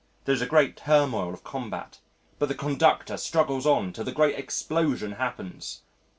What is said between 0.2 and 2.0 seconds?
There is a great turmoil of combat,